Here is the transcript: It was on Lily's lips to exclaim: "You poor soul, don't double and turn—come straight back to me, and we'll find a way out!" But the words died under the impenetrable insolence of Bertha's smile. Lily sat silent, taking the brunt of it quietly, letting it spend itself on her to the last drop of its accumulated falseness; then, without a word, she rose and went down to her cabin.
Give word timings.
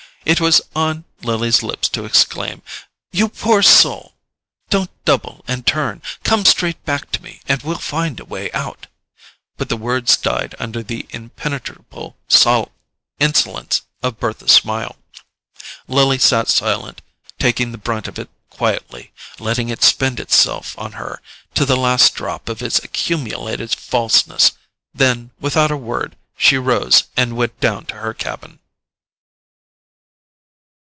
It 0.23 0.39
was 0.39 0.61
on 0.75 1.05
Lily's 1.23 1.63
lips 1.63 1.89
to 1.89 2.05
exclaim: 2.05 2.61
"You 3.11 3.27
poor 3.27 3.63
soul, 3.63 4.13
don't 4.69 4.91
double 5.03 5.43
and 5.47 5.65
turn—come 5.65 6.45
straight 6.45 6.85
back 6.85 7.11
to 7.13 7.23
me, 7.23 7.41
and 7.47 7.63
we'll 7.63 7.79
find 7.79 8.19
a 8.19 8.23
way 8.25 8.51
out!" 8.51 8.85
But 9.57 9.69
the 9.69 9.75
words 9.77 10.15
died 10.15 10.53
under 10.59 10.83
the 10.83 11.07
impenetrable 11.09 12.17
insolence 13.19 13.81
of 14.03 14.19
Bertha's 14.19 14.51
smile. 14.51 14.95
Lily 15.87 16.19
sat 16.19 16.49
silent, 16.49 17.01
taking 17.39 17.71
the 17.71 17.79
brunt 17.79 18.07
of 18.07 18.19
it 18.19 18.29
quietly, 18.51 19.11
letting 19.39 19.69
it 19.69 19.81
spend 19.81 20.19
itself 20.19 20.77
on 20.77 20.93
her 20.93 21.19
to 21.55 21.65
the 21.65 21.75
last 21.75 22.13
drop 22.13 22.47
of 22.47 22.61
its 22.61 22.77
accumulated 22.83 23.71
falseness; 23.71 24.51
then, 24.93 25.31
without 25.39 25.71
a 25.71 25.75
word, 25.77 26.15
she 26.37 26.59
rose 26.59 27.05
and 27.17 27.35
went 27.35 27.59
down 27.59 27.87
to 27.87 27.95
her 27.95 28.13
cabin. 28.13 28.59